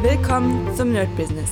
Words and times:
Willkommen 0.00 0.72
zum 0.76 0.92
Nerd 0.92 1.14
Business. 1.16 1.50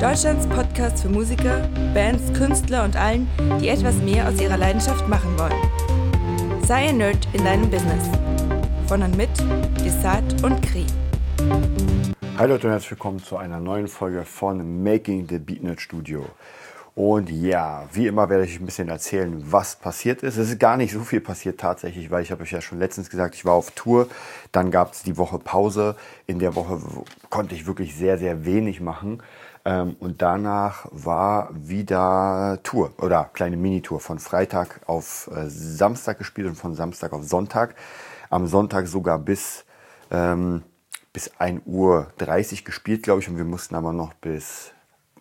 Deutschlands 0.00 0.46
Podcast 0.46 1.02
für 1.02 1.08
Musiker, 1.08 1.68
Bands, 1.92 2.32
Künstler 2.32 2.84
und 2.84 2.94
allen, 2.94 3.28
die 3.60 3.66
etwas 3.68 3.96
mehr 3.96 4.28
aus 4.28 4.40
ihrer 4.40 4.56
Leidenschaft 4.56 5.08
machen 5.08 5.36
wollen. 5.36 6.62
Sei 6.64 6.90
ein 6.90 6.98
Nerd 6.98 7.26
in 7.32 7.44
deinem 7.44 7.68
Business. 7.68 8.08
Von 8.86 9.02
und 9.02 9.16
mit 9.16 9.30
Desart 9.84 10.44
und 10.44 10.62
Kri. 10.62 10.86
Hi 12.38 12.46
Leute 12.46 12.68
und 12.68 12.72
herzlich 12.72 12.92
willkommen 12.92 13.18
zu 13.18 13.36
einer 13.36 13.58
neuen 13.58 13.88
Folge 13.88 14.24
von 14.24 14.84
Making 14.84 15.26
the 15.28 15.40
Beatnet 15.40 15.80
Studio. 15.80 16.24
Und 16.94 17.30
ja, 17.30 17.88
wie 17.92 18.06
immer 18.06 18.28
werde 18.28 18.44
ich 18.44 18.60
ein 18.60 18.66
bisschen 18.66 18.90
erzählen, 18.90 19.42
was 19.50 19.76
passiert 19.76 20.22
ist. 20.22 20.36
Es 20.36 20.50
ist 20.50 20.58
gar 20.60 20.76
nicht 20.76 20.92
so 20.92 21.00
viel 21.00 21.22
passiert 21.22 21.58
tatsächlich, 21.58 22.10
weil 22.10 22.22
ich 22.22 22.30
habe 22.30 22.42
euch 22.42 22.52
ja 22.52 22.60
schon 22.60 22.78
letztens 22.78 23.08
gesagt, 23.08 23.34
ich 23.34 23.46
war 23.46 23.54
auf 23.54 23.70
Tour. 23.70 24.08
Dann 24.52 24.70
gab 24.70 24.92
es 24.92 25.02
die 25.02 25.16
Woche 25.16 25.38
Pause. 25.38 25.96
In 26.26 26.38
der 26.38 26.54
Woche 26.54 26.80
konnte 27.30 27.54
ich 27.54 27.66
wirklich 27.66 27.96
sehr, 27.96 28.18
sehr 28.18 28.44
wenig 28.44 28.82
machen. 28.82 29.22
Ähm, 29.64 29.96
und 30.00 30.20
danach 30.20 30.86
war 30.90 31.48
wieder 31.54 32.58
Tour 32.62 32.92
oder 32.98 33.30
kleine 33.32 33.56
Minitour 33.56 34.00
von 34.00 34.18
Freitag 34.18 34.80
auf 34.86 35.30
äh, 35.34 35.48
Samstag 35.48 36.18
gespielt 36.18 36.48
und 36.48 36.56
von 36.56 36.74
Samstag 36.74 37.14
auf 37.14 37.24
Sonntag. 37.24 37.74
Am 38.28 38.46
Sonntag 38.46 38.86
sogar 38.86 39.18
bis, 39.18 39.64
ähm, 40.10 40.62
bis 41.14 41.30
1.30 41.38 41.62
Uhr 41.64 42.12
gespielt, 42.64 43.02
glaube 43.02 43.20
ich. 43.22 43.28
Und 43.30 43.38
wir 43.38 43.44
mussten 43.44 43.76
aber 43.76 43.94
noch 43.94 44.12
bis 44.14 44.71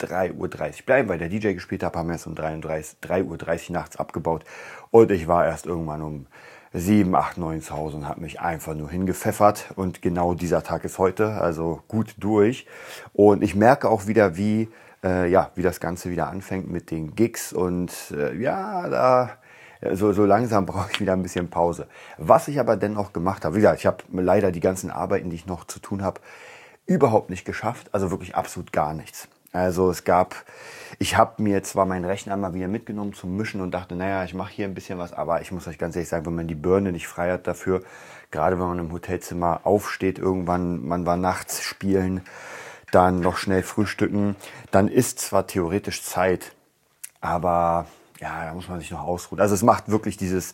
3.30 0.02 0.34
Uhr 0.34 0.50
bleiben, 0.86 1.10
weil 1.10 1.18
der 1.18 1.30
DJ 1.30 1.54
gespielt 1.54 1.84
hat, 1.84 1.96
haben 1.96 2.08
wir 2.08 2.14
erst 2.14 2.28
um 2.28 2.34
3.30 2.36 3.26
Uhr 3.26 3.74
nachts 3.74 3.98
abgebaut. 3.98 4.44
Und 4.90 5.12
ich 5.12 5.28
war 5.28 5.46
erst 5.46 5.66
irgendwann 5.66 6.02
um 6.02 6.28
7, 6.74 7.14
8, 7.14 7.38
9 7.38 7.62
zu 7.62 7.76
Hause 7.76 7.98
und 7.98 8.08
habe 8.08 8.22
mich 8.22 8.40
einfach 8.40 8.76
nur 8.76 8.90
hingepfeffert. 8.90 9.74
Und 9.76 10.02
genau 10.02 10.34
dieser 10.34 10.64
Tag 10.64 10.86
ist 10.86 10.98
heute, 10.98 11.34
also 11.34 11.82
gut 11.88 12.16
durch. 12.18 12.66
Und 13.14 13.44
ich 13.44 13.56
merke 13.56 13.90
auch 13.90 14.08
wieder, 14.08 14.38
wie, 14.38 14.70
äh, 15.04 15.30
ja, 15.30 15.52
wie 15.56 15.64
das 15.64 15.80
Ganze 15.80 16.12
wieder 16.12 16.30
anfängt 16.30 16.70
mit 16.70 16.92
den 16.92 17.16
Gigs. 17.16 17.52
Und 17.52 17.92
äh, 18.12 18.36
ja, 18.38 18.88
da 18.88 19.32
so, 19.94 20.14
so 20.14 20.26
langsam 20.26 20.66
brauche 20.68 20.92
ich 20.92 21.02
wieder 21.02 21.14
ein 21.14 21.24
bisschen 21.24 21.50
Pause. 21.50 21.88
Was 22.18 22.48
ich 22.48 22.60
aber 22.60 22.78
dennoch 22.78 23.14
gemacht 23.14 23.44
habe, 23.44 23.56
wie 23.56 23.60
gesagt, 23.60 23.80
ich 23.80 23.86
habe 23.86 24.04
leider 24.14 24.52
die 24.52 24.60
ganzen 24.60 24.92
Arbeiten, 24.92 25.30
die 25.30 25.36
ich 25.36 25.48
noch 25.48 25.66
zu 25.66 25.80
tun 25.80 26.04
habe, 26.04 26.22
überhaupt 26.86 27.30
nicht 27.30 27.46
geschafft. 27.46 27.90
Also 27.92 28.12
wirklich 28.12 28.36
absolut 28.36 28.72
gar 28.72 28.94
nichts. 28.94 29.28
Also 29.52 29.90
es 29.90 30.04
gab, 30.04 30.36
ich 30.98 31.18
habe 31.18 31.42
mir 31.44 31.62
zwar 31.64 31.86
meinen 31.86 32.06
Rechner 32.06 32.38
mal 32.38 32.54
wieder 32.54 32.70
mitgenommen 32.70 33.14
zum 33.14 33.36
Mischen 33.36 33.60
und 33.60 33.72
dachte, 33.72 33.96
naja, 33.96 34.24
ich 34.24 34.34
mache 34.34 34.54
hier 34.54 34.66
ein 34.66 34.74
bisschen 34.74 34.98
was, 34.98 35.12
aber 35.12 35.42
ich 35.42 35.52
muss 35.52 35.68
euch 35.68 35.78
ganz 35.78 35.96
ehrlich 35.96 36.10
sagen, 36.10 36.26
wenn 36.26 36.36
man 36.36 36.48
die 36.48 36.56
Birne 36.56 36.92
nicht 36.92 37.08
frei 37.08 37.32
hat 37.32 37.48
dafür, 37.48 37.84
gerade 38.32 38.60
wenn 38.60 38.68
man 38.68 38.80
im 38.80 38.94
Hotelzimmer 38.94 39.62
aufsteht, 39.64 40.20
irgendwann, 40.20 40.86
man 40.86 41.06
war 41.06 41.18
nachts 41.18 41.62
spielen, 41.62 42.22
dann 42.92 43.20
noch 43.20 43.38
schnell 43.38 43.64
frühstücken, 43.64 44.36
dann 44.72 44.88
ist 44.88 45.20
zwar 45.20 45.48
theoretisch 45.48 46.04
Zeit, 46.04 46.54
aber 47.20 47.88
ja, 48.20 48.46
da 48.46 48.54
muss 48.54 48.70
man 48.70 48.80
sich 48.80 48.92
noch 48.92 49.02
ausruhen. 49.02 49.42
Also 49.42 49.56
es 49.56 49.64
macht 49.64 49.90
wirklich 49.90 50.16
dieses, 50.16 50.54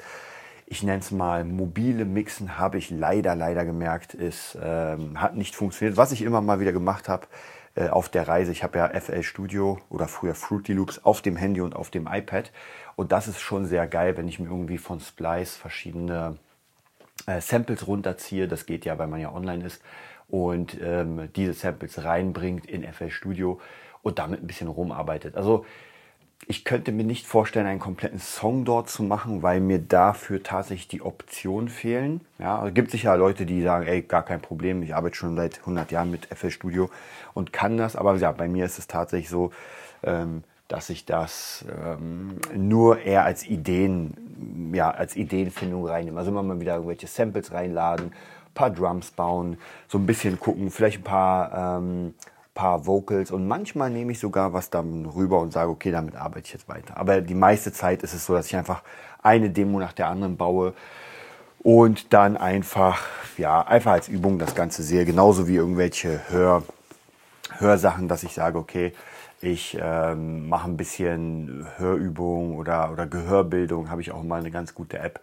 ich 0.66 0.84
nenne 0.84 1.00
es 1.00 1.12
mal 1.12 1.44
mobile 1.44 2.06
Mixen, 2.06 2.58
habe 2.58 2.78
ich 2.78 2.90
leider, 2.90 3.36
leider 3.36 3.64
gemerkt, 3.64 4.14
ist, 4.14 4.58
ähm, 4.62 5.22
hat 5.22 5.36
nicht 5.36 5.56
funktioniert. 5.56 5.98
Was 5.98 6.12
ich 6.12 6.22
immer 6.22 6.42
mal 6.42 6.60
wieder 6.60 6.74
gemacht 6.74 7.10
habe, 7.10 7.28
äh, 7.78 7.90
auf 7.90 8.10
der 8.10 8.28
Reise. 8.28 8.52
Ich 8.52 8.64
habe 8.64 8.80
ja 8.80 8.90
FL 8.90 9.22
Studio 9.22 9.80
oder 9.90 10.08
früher 10.08 10.34
Fruity 10.34 10.74
Loops 10.74 11.00
auf 11.04 11.22
dem 11.22 11.36
Handy 11.36 11.62
und 11.62 11.76
auf 11.76 11.92
dem 11.92 12.08
iPad. 12.12 12.52
Und 12.96 13.12
das 13.12 13.28
ist 13.28 13.40
schon 13.40 13.66
sehr 13.66 13.86
geil, 13.86 14.18
wenn 14.18 14.28
ich 14.28 14.40
mir 14.40 14.48
irgendwie 14.48 14.80
von 14.80 15.00
Splice 15.00 15.56
verschiedene 15.56 16.38
äh, 17.28 17.40
Samples 17.40 17.86
runterziehe. 17.86 18.48
Das 18.48 18.66
geht 18.66 18.84
ja, 18.86 18.98
weil 18.98 19.06
man 19.06 19.22
ja 19.22 19.32
online 19.32 19.64
ist. 19.64 19.84
Und 20.28 20.76
ähm, 20.82 21.30
diese 21.36 21.54
Samples 21.54 22.04
reinbringt 22.04 22.66
in 22.66 22.84
FL 22.92 23.12
Studio 23.12 23.62
und 24.02 24.18
damit 24.18 24.42
ein 24.42 24.48
bisschen 24.48 24.70
rumarbeitet. 24.70 25.36
Also 25.38 25.64
ich 26.46 26.64
könnte 26.64 26.92
mir 26.92 27.04
nicht 27.04 27.26
vorstellen, 27.26 27.66
einen 27.66 27.80
kompletten 27.80 28.20
Song 28.20 28.64
dort 28.64 28.90
zu 28.90 29.04
machen, 29.04 29.44
weil 29.44 29.60
mir 29.60 29.80
dafür 29.80 30.44
tatsächlich 30.44 30.88
die 30.88 31.02
Optionen 31.02 31.68
fehlen. 31.68 32.22
Ja, 32.40 32.66
es 32.66 32.74
gibt 32.74 32.92
sicher 32.92 33.18
Leute, 33.18 33.46
die 33.46 33.62
sagen, 33.62 33.86
ey, 33.86 34.02
gar 34.02 34.24
kein 34.24 34.40
Problem, 34.40 34.82
ich 34.84 34.96
arbeite 34.96 35.16
schon 35.16 35.36
seit 35.36 35.60
100 35.60 35.92
Jahren 35.92 36.10
mit 36.12 36.28
FL 36.28 36.52
Studio 36.52 36.90
und 37.34 37.52
kann 37.52 37.78
das. 37.78 37.96
Aber 37.96 38.16
ja, 38.16 38.32
bei 38.32 38.48
mir 38.48 38.66
ist 38.66 38.80
es 38.80 38.88
tatsächlich 38.88 39.30
so, 39.30 39.52
ähm, 40.04 40.44
dass 40.70 40.90
ich 40.90 41.06
das 41.06 41.66
ähm, 41.84 42.40
nur 42.56 43.00
eher 43.00 43.24
als 43.24 43.46
Ideen, 43.46 44.72
ja, 44.74 44.92
als 44.92 45.16
Ideenfindung 45.16 45.86
reinnehme. 45.86 46.20
Also 46.20 46.32
immer 46.32 46.44
mal 46.44 46.60
wieder 46.60 46.76
irgendwelche 46.76 47.08
Samples 47.08 47.52
reinladen, 47.52 48.14
paar 48.54 48.70
Drums 48.70 49.12
bauen, 49.12 49.58
so 49.88 49.98
ein 49.98 50.06
bisschen 50.06 50.40
gucken, 50.40 50.72
vielleicht 50.72 51.00
ein 51.00 51.04
paar 51.04 51.78
ähm, 51.78 52.14
paar 52.58 52.88
Vocals 52.88 53.30
und 53.30 53.48
manchmal 53.48 53.92
nehme 53.92 54.12
ich 54.12 54.20
sogar 54.20 54.52
was 54.52 54.72
dann 54.72 55.06
rüber 55.06 55.40
und 55.40 55.54
sage, 55.54 55.70
okay, 55.70 55.92
damit 55.92 56.16
arbeite 56.16 56.48
ich 56.48 56.54
jetzt 56.54 56.68
weiter. 56.68 56.98
Aber 56.98 57.22
die 57.22 57.36
meiste 57.36 57.72
Zeit 57.72 58.02
ist 58.02 58.16
es 58.16 58.26
so, 58.26 58.34
dass 58.34 58.48
ich 58.48 58.56
einfach 58.56 58.82
eine 59.22 59.52
Demo 59.52 59.80
nach 59.80 59.94
der 59.94 60.08
anderen 60.08 60.38
baue 60.38 60.74
und 61.60 62.14
dann 62.14 62.36
einfach, 62.36 63.06
ja, 63.38 63.62
einfach 63.62 63.92
als 63.92 64.08
Übung 64.08 64.40
das 64.40 64.56
Ganze 64.56 64.82
sehe. 64.82 65.06
Genauso 65.06 65.48
wie 65.48 65.56
irgendwelche 65.56 66.20
Hör, 66.30 66.64
Hörsachen, 67.60 68.08
dass 68.08 68.24
ich 68.24 68.34
sage, 68.34 68.58
okay, 68.58 68.92
ich 69.40 69.78
ähm, 69.80 70.50
mache 70.50 70.68
ein 70.68 70.78
bisschen 70.78 71.68
Hörübung 71.78 72.58
oder, 72.58 72.92
oder 72.92 73.06
Gehörbildung, 73.06 73.92
habe 73.92 74.02
ich 74.02 74.12
auch 74.12 74.24
mal 74.24 74.40
eine 74.40 74.50
ganz 74.50 74.74
gute 74.74 74.98
App. 74.98 75.20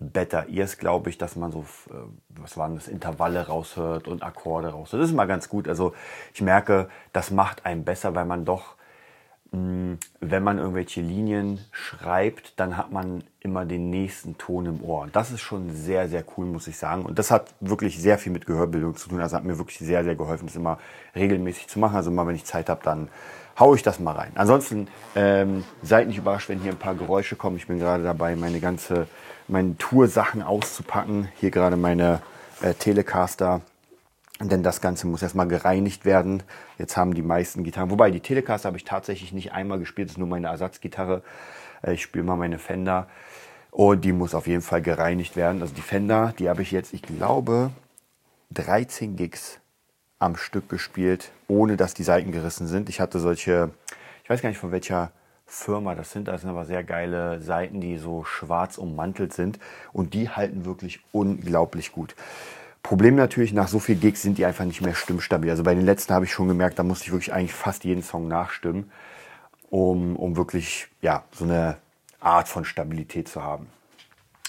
Better 0.00 0.48
Ears, 0.48 0.78
glaube 0.78 1.10
ich, 1.10 1.18
dass 1.18 1.34
man 1.36 1.50
so, 1.50 1.60
äh, 1.90 1.94
was 2.30 2.56
waren 2.56 2.76
das, 2.76 2.88
Intervalle 2.88 3.46
raushört 3.46 4.06
und 4.06 4.22
Akkorde 4.22 4.68
raushört. 4.68 5.02
Das 5.02 5.10
ist 5.10 5.16
mal 5.16 5.26
ganz 5.26 5.48
gut. 5.48 5.68
Also 5.68 5.92
ich 6.32 6.40
merke, 6.40 6.88
das 7.12 7.30
macht 7.30 7.66
einen 7.66 7.84
besser, 7.84 8.14
weil 8.14 8.24
man 8.24 8.44
doch, 8.44 8.76
wenn 9.50 10.42
man 10.42 10.58
irgendwelche 10.58 11.00
Linien 11.00 11.58
schreibt, 11.72 12.52
dann 12.60 12.76
hat 12.76 12.92
man 12.92 13.24
immer 13.40 13.64
den 13.64 13.88
nächsten 13.88 14.36
Ton 14.36 14.66
im 14.66 14.82
Ohr. 14.82 15.02
Und 15.02 15.16
das 15.16 15.30
ist 15.30 15.40
schon 15.40 15.74
sehr, 15.74 16.08
sehr 16.08 16.22
cool, 16.36 16.44
muss 16.46 16.66
ich 16.66 16.76
sagen. 16.76 17.06
Und 17.06 17.18
das 17.18 17.30
hat 17.30 17.54
wirklich 17.60 17.98
sehr 17.98 18.18
viel 18.18 18.32
mit 18.32 18.44
Gehörbildung 18.44 18.96
zu 18.96 19.08
tun. 19.08 19.20
Also 19.20 19.36
hat 19.36 19.44
mir 19.44 19.58
wirklich 19.58 19.78
sehr, 19.78 20.04
sehr 20.04 20.16
geholfen, 20.16 20.46
das 20.46 20.56
immer 20.56 20.78
regelmäßig 21.14 21.68
zu 21.68 21.78
machen. 21.78 21.96
Also 21.96 22.10
immer, 22.10 22.26
wenn 22.26 22.34
ich 22.34 22.44
Zeit 22.44 22.68
habe, 22.68 22.80
dann 22.84 23.08
haue 23.58 23.76
ich 23.76 23.82
das 23.82 23.98
mal 24.00 24.12
rein. 24.12 24.32
Ansonsten 24.34 24.88
ähm, 25.16 25.64
seid 25.82 26.08
nicht 26.08 26.18
überrascht, 26.18 26.48
wenn 26.50 26.60
hier 26.60 26.72
ein 26.72 26.78
paar 26.78 26.94
Geräusche 26.94 27.36
kommen. 27.36 27.56
Ich 27.56 27.66
bin 27.66 27.78
gerade 27.78 28.04
dabei, 28.04 28.36
meine 28.36 28.60
ganze 28.60 29.06
meine 29.48 29.76
Tour-Sachen 29.78 30.42
auszupacken. 30.42 31.28
Hier 31.40 31.50
gerade 31.50 31.76
meine 31.76 32.20
äh, 32.60 32.74
Telecaster. 32.74 33.62
Denn 34.40 34.62
das 34.62 34.80
Ganze 34.80 35.06
muss 35.06 35.22
erstmal 35.22 35.48
gereinigt 35.48 36.04
werden. 36.04 36.44
Jetzt 36.78 36.96
haben 36.96 37.14
die 37.14 37.22
meisten 37.22 37.64
Gitarren, 37.64 37.90
wobei 37.90 38.10
die 38.10 38.20
Telecaster 38.20 38.68
habe 38.68 38.76
ich 38.76 38.84
tatsächlich 38.84 39.32
nicht 39.32 39.52
einmal 39.52 39.78
gespielt, 39.80 40.08
das 40.08 40.12
ist 40.14 40.18
nur 40.18 40.28
meine 40.28 40.46
Ersatzgitarre. 40.46 41.22
Äh, 41.82 41.94
ich 41.94 42.02
spiele 42.02 42.24
mal 42.24 42.36
meine 42.36 42.58
Fender. 42.58 43.08
Und 43.70 44.04
die 44.04 44.12
muss 44.12 44.34
auf 44.34 44.46
jeden 44.46 44.62
Fall 44.62 44.80
gereinigt 44.80 45.36
werden. 45.36 45.60
Also 45.60 45.74
die 45.74 45.82
Fender, 45.82 46.32
die 46.38 46.48
habe 46.48 46.62
ich 46.62 46.70
jetzt, 46.70 46.94
ich 46.94 47.02
glaube, 47.02 47.70
13 48.52 49.16
Gigs 49.16 49.58
am 50.18 50.36
Stück 50.36 50.68
gespielt, 50.68 51.30
ohne 51.48 51.76
dass 51.76 51.94
die 51.94 52.02
Seiten 52.02 52.32
gerissen 52.32 52.66
sind. 52.66 52.88
Ich 52.88 53.00
hatte 53.00 53.18
solche, 53.18 53.70
ich 54.24 54.30
weiß 54.30 54.40
gar 54.40 54.48
nicht 54.48 54.58
von 54.58 54.72
welcher 54.72 55.12
Firma 55.46 55.94
das 55.94 56.12
sind. 56.12 56.28
Das 56.28 56.42
sind 56.42 56.50
aber 56.50 56.64
sehr 56.64 56.84
geile 56.84 57.40
Seiten, 57.40 57.80
die 57.80 57.98
so 57.98 58.24
schwarz 58.24 58.78
ummantelt 58.78 59.32
sind 59.32 59.58
und 59.92 60.14
die 60.14 60.28
halten 60.28 60.64
wirklich 60.64 61.00
unglaublich 61.12 61.92
gut. 61.92 62.14
Problem 62.88 63.16
natürlich, 63.16 63.52
nach 63.52 63.68
so 63.68 63.80
viel 63.80 63.96
Gigs 63.96 64.22
sind 64.22 64.38
die 64.38 64.46
einfach 64.46 64.64
nicht 64.64 64.80
mehr 64.80 64.94
stimmstabil. 64.94 65.50
Also 65.50 65.62
bei 65.62 65.74
den 65.74 65.84
letzten 65.84 66.14
habe 66.14 66.24
ich 66.24 66.32
schon 66.32 66.48
gemerkt, 66.48 66.78
da 66.78 66.82
musste 66.82 67.04
ich 67.04 67.12
wirklich 67.12 67.34
eigentlich 67.34 67.52
fast 67.52 67.84
jeden 67.84 68.02
Song 68.02 68.28
nachstimmen, 68.28 68.90
um, 69.68 70.16
um 70.16 70.38
wirklich 70.38 70.88
ja, 71.02 71.24
so 71.30 71.44
eine 71.44 71.76
Art 72.18 72.48
von 72.48 72.64
Stabilität 72.64 73.28
zu 73.28 73.44
haben. 73.44 73.66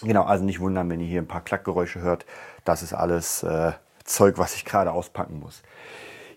Genau, 0.03 0.23
also 0.23 0.45
nicht 0.45 0.61
wundern, 0.61 0.89
wenn 0.89 1.01
ihr 1.01 1.07
hier 1.07 1.22
ein 1.22 1.27
paar 1.27 1.44
Klackgeräusche 1.44 2.00
hört. 2.00 2.25
Das 2.63 2.81
ist 2.81 2.94
alles 2.94 3.44
äh, 3.44 3.73
Zeug, 4.05 4.38
was 4.38 4.56
ich 4.56 4.63
gerade 4.63 4.94
auspacken 4.94 5.41
muss. 5.41 5.61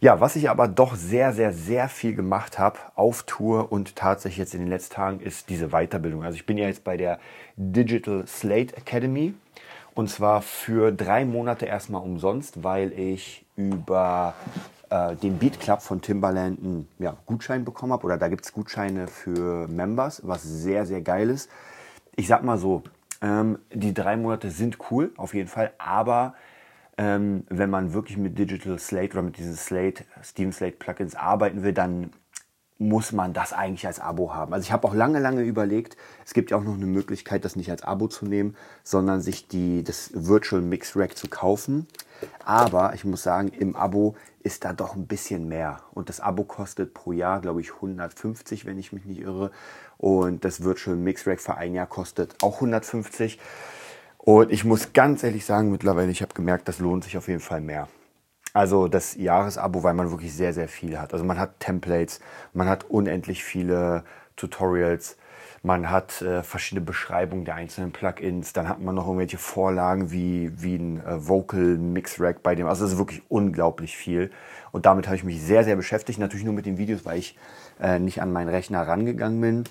Ja, 0.00 0.18
was 0.18 0.34
ich 0.34 0.50
aber 0.50 0.66
doch 0.66 0.96
sehr, 0.96 1.32
sehr, 1.32 1.52
sehr 1.52 1.88
viel 1.88 2.16
gemacht 2.16 2.58
habe 2.58 2.80
auf 2.96 3.22
Tour 3.22 3.70
und 3.70 3.94
tatsächlich 3.94 4.38
jetzt 4.38 4.54
in 4.54 4.62
den 4.62 4.70
letzten 4.70 4.96
Tagen 4.96 5.20
ist 5.20 5.50
diese 5.50 5.68
Weiterbildung. 5.68 6.24
Also 6.24 6.34
ich 6.34 6.46
bin 6.46 6.58
ja 6.58 6.66
jetzt 6.66 6.82
bei 6.82 6.96
der 6.96 7.20
Digital 7.56 8.26
Slate 8.26 8.76
Academy 8.76 9.34
und 9.94 10.08
zwar 10.08 10.42
für 10.42 10.92
drei 10.92 11.24
Monate 11.24 11.66
erstmal 11.66 12.02
umsonst, 12.02 12.62
weil 12.62 12.92
ich 12.92 13.44
über 13.56 14.34
äh, 14.90 15.16
den 15.16 15.38
Beat 15.38 15.60
Club 15.60 15.82
von 15.82 16.00
Timbaland 16.00 16.58
einen 16.58 16.88
ja, 16.98 17.16
Gutschein 17.26 17.64
bekommen 17.64 17.92
habe 17.92 18.04
oder 18.04 18.18
da 18.18 18.28
gibt 18.28 18.44
es 18.44 18.52
Gutscheine 18.52 19.06
für 19.06 19.68
Members, 19.68 20.22
was 20.24 20.42
sehr, 20.42 20.86
sehr 20.86 21.00
geil 21.00 21.30
ist. 21.30 21.50
Ich 22.16 22.26
sag 22.26 22.42
mal 22.42 22.58
so, 22.58 22.82
ähm, 23.20 23.58
die 23.72 23.94
drei 23.94 24.16
Monate 24.16 24.50
sind 24.50 24.78
cool, 24.90 25.12
auf 25.16 25.34
jeden 25.34 25.48
Fall, 25.48 25.72
aber 25.78 26.34
ähm, 26.98 27.44
wenn 27.48 27.70
man 27.70 27.94
wirklich 27.94 28.18
mit 28.18 28.38
Digital 28.38 28.78
Slate 28.78 29.12
oder 29.12 29.22
mit 29.22 29.38
diesen 29.38 29.56
Slate, 29.56 30.04
Steam 30.22 30.52
Slate 30.52 30.76
Plugins 30.76 31.14
arbeiten 31.14 31.62
will, 31.62 31.72
dann 31.72 32.10
muss 32.88 33.12
man 33.12 33.32
das 33.32 33.52
eigentlich 33.52 33.86
als 33.86 34.00
Abo 34.00 34.34
haben. 34.34 34.52
Also 34.52 34.64
ich 34.64 34.72
habe 34.72 34.86
auch 34.86 34.94
lange, 34.94 35.18
lange 35.20 35.42
überlegt, 35.42 35.96
es 36.24 36.34
gibt 36.34 36.50
ja 36.50 36.56
auch 36.56 36.64
noch 36.64 36.74
eine 36.74 36.86
Möglichkeit, 36.86 37.44
das 37.44 37.56
nicht 37.56 37.70
als 37.70 37.82
Abo 37.82 38.08
zu 38.08 38.26
nehmen, 38.26 38.56
sondern 38.82 39.20
sich 39.20 39.48
die, 39.48 39.84
das 39.84 40.10
Virtual 40.14 40.60
Mix 40.60 40.96
Rack 40.96 41.16
zu 41.16 41.28
kaufen. 41.28 41.86
Aber 42.44 42.94
ich 42.94 43.04
muss 43.04 43.22
sagen, 43.22 43.48
im 43.48 43.76
Abo 43.76 44.16
ist 44.42 44.64
da 44.64 44.72
doch 44.72 44.96
ein 44.96 45.06
bisschen 45.06 45.48
mehr. 45.48 45.80
Und 45.92 46.08
das 46.08 46.20
Abo 46.20 46.44
kostet 46.44 46.94
pro 46.94 47.12
Jahr, 47.12 47.40
glaube 47.40 47.60
ich, 47.60 47.74
150, 47.74 48.66
wenn 48.66 48.78
ich 48.78 48.92
mich 48.92 49.04
nicht 49.04 49.20
irre. 49.20 49.50
Und 49.98 50.44
das 50.44 50.62
Virtual 50.64 50.96
Mix 50.96 51.26
Rack 51.26 51.40
für 51.40 51.56
ein 51.56 51.74
Jahr 51.74 51.86
kostet 51.86 52.36
auch 52.42 52.56
150. 52.56 53.38
Und 54.18 54.52
ich 54.52 54.64
muss 54.64 54.92
ganz 54.92 55.22
ehrlich 55.22 55.44
sagen, 55.44 55.70
mittlerweile, 55.70 56.10
ich 56.10 56.22
habe 56.22 56.34
gemerkt, 56.34 56.68
das 56.68 56.78
lohnt 56.78 57.04
sich 57.04 57.16
auf 57.16 57.28
jeden 57.28 57.40
Fall 57.40 57.60
mehr. 57.60 57.88
Also 58.52 58.88
das 58.88 59.14
Jahresabo, 59.16 59.82
weil 59.82 59.94
man 59.94 60.10
wirklich 60.10 60.34
sehr, 60.34 60.52
sehr 60.52 60.68
viel 60.68 60.98
hat. 60.98 61.12
Also 61.12 61.24
man 61.24 61.38
hat 61.38 61.60
Templates, 61.60 62.20
man 62.52 62.68
hat 62.68 62.84
unendlich 62.84 63.42
viele 63.44 64.04
Tutorials, 64.36 65.16
man 65.62 65.90
hat 65.90 66.20
äh, 66.22 66.42
verschiedene 66.42 66.84
Beschreibungen 66.84 67.44
der 67.44 67.54
einzelnen 67.54 67.92
Plugins, 67.92 68.52
dann 68.52 68.68
hat 68.68 68.80
man 68.80 68.96
noch 68.96 69.06
irgendwelche 69.06 69.38
Vorlagen 69.38 70.10
wie, 70.10 70.52
wie 70.60 70.74
ein 70.74 71.00
äh, 71.00 71.28
Vocal 71.28 71.78
Mix 71.78 72.20
Rack 72.20 72.42
bei 72.42 72.54
dem. 72.54 72.66
Also 72.66 72.84
es 72.84 72.92
ist 72.92 72.98
wirklich 72.98 73.22
unglaublich 73.28 73.96
viel. 73.96 74.30
Und 74.72 74.86
damit 74.86 75.06
habe 75.06 75.16
ich 75.16 75.24
mich 75.24 75.40
sehr, 75.40 75.62
sehr 75.62 75.76
beschäftigt. 75.76 76.18
Natürlich 76.18 76.44
nur 76.44 76.54
mit 76.54 76.66
den 76.66 76.78
Videos, 76.78 77.04
weil 77.04 77.18
ich 77.18 77.38
äh, 77.80 78.00
nicht 78.00 78.20
an 78.20 78.32
meinen 78.32 78.48
Rechner 78.48 78.86
rangegangen 78.86 79.40
bin. 79.40 79.64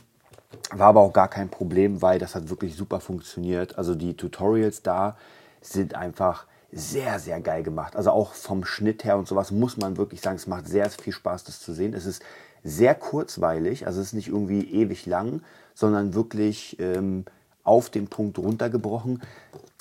War 0.72 0.88
aber 0.88 1.01
auch 1.01 1.13
gar 1.13 1.27
kein 1.27 1.50
Problem, 1.50 2.01
weil 2.01 2.19
das 2.19 2.36
hat 2.36 2.50
wirklich 2.50 2.75
super 2.75 3.01
funktioniert. 3.01 3.77
Also 3.77 3.94
die 3.94 4.16
Tutorials 4.16 4.84
da 4.84 5.18
sind 5.60 5.95
einfach 5.95 6.45
sehr, 6.72 7.20
sehr 7.20 7.42
geil 7.42 7.64
gemacht. 7.64 7.96
Also 7.96 8.12
auch 8.12 8.34
vom 8.34 8.64
Schnitt 8.64 9.04
her 9.04 9.18
und 9.18 9.28
sowas 9.28 9.52
muss 9.52 9.78
man 9.78 9.98
wirklich 9.98 10.22
sagen, 10.22 10.38
es 10.38 10.48
macht 10.48 10.68
sehr 10.68 10.90
viel 10.90 11.14
Spaß, 11.14 11.44
das 11.44 11.60
zu 11.60 11.74
sehen. 11.74 11.94
Es 11.94 12.06
ist 12.06 12.24
sehr 12.64 12.96
kurzweilig, 12.96 13.88
also 13.88 14.00
es 14.00 14.08
ist 14.08 14.14
nicht 14.14 14.30
irgendwie 14.30 14.64
ewig 14.72 15.06
lang, 15.06 15.42
sondern 15.74 16.14
wirklich 16.14 16.80
ähm, 16.80 17.26
auf 17.64 17.90
den 17.90 18.08
Punkt 18.08 18.38
runtergebrochen. 18.38 19.22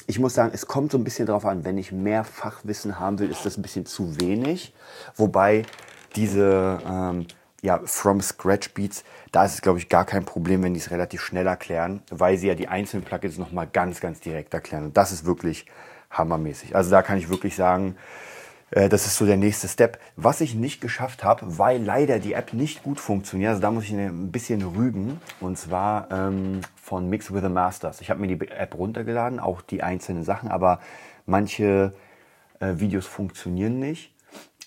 Ich 0.07 0.19
muss 0.19 0.35
sagen, 0.35 0.51
es 0.53 0.67
kommt 0.67 0.91
so 0.93 0.99
ein 0.99 1.05
bisschen 1.05 1.27
darauf 1.27 1.45
an, 1.45 1.65
wenn 1.65 1.79
ich 1.79 1.93
mehr 1.93 2.25
Fachwissen 2.25 2.99
haben 2.99 3.19
will, 3.19 3.31
ist 3.31 3.47
das 3.47 3.57
ein 3.57 3.63
bisschen 3.63 3.87
zu 3.87 4.21
wenig. 4.21 4.75
Wobei 5.15 5.65
diese 6.17 6.81
ähm, 6.85 7.27
ja, 7.63 7.81
From 7.85 8.21
Scratch 8.21 8.73
Beats, 8.75 9.05
da 9.31 9.45
ist 9.45 9.55
es, 9.55 9.63
glaube 9.63 9.79
ich, 9.79 9.89
gar 9.89 10.05
kein 10.05 10.25
Problem, 10.25 10.63
wenn 10.63 10.75
die 10.75 10.81
es 10.81 10.91
relativ 10.91 11.21
schnell 11.21 11.47
erklären, 11.47 12.03
weil 12.11 12.37
sie 12.39 12.49
ja 12.49 12.55
die 12.55 12.69
einzelnen 12.69 13.05
Plugins 13.05 13.39
nochmal 13.39 13.69
ganz, 13.69 14.01
ganz 14.01 14.21
direkt 14.21 14.55
erklären. 14.55 14.87
Und 14.87 14.97
das 14.97 15.13
ist 15.13 15.25
wirklich 15.25 15.67
hammermäßig. 16.11 16.75
Also 16.77 16.91
da 16.91 17.03
kann 17.03 17.19
ich 17.19 17.29
wirklich 17.29 17.55
sagen, 17.55 17.97
äh, 18.71 18.89
das 18.89 19.07
ist 19.07 19.17
so 19.17 19.27
der 19.27 19.37
nächste 19.37 19.69
Step. 19.69 19.99
Was 20.17 20.41
ich 20.41 20.55
nicht 20.55 20.81
geschafft 20.81 21.25
habe, 21.25 21.59
weil 21.59 21.83
leider 21.83 22.19
die 22.19 22.33
App 22.33 22.53
nicht 22.53 22.83
gut 22.83 23.01
funktioniert, 23.01 23.51
also 23.51 23.62
da 23.62 23.71
muss 23.71 23.85
ich 23.85 23.93
ein 23.93 24.33
bisschen 24.33 24.62
rügen, 24.62 25.21
und 25.41 25.59
zwar 25.59 26.11
ähm, 26.11 26.61
von 26.81 27.09
Mix 27.09 27.33
with 27.33 27.43
the 27.43 27.49
Masters. 27.49 28.01
Ich 28.01 28.11
habe 28.11 28.21
mir 28.21 28.35
die 28.35 28.49
App 28.49 28.77
runtergeladen, 28.77 29.41
auch 29.41 29.62
die 29.62 29.83
einzelnen 29.83 30.25
Sachen, 30.25 30.51
aber 30.51 30.81
manche 31.27 31.95
äh, 32.61 32.75
Videos 32.77 33.06
funktionieren 33.06 33.79
nicht 33.79 34.13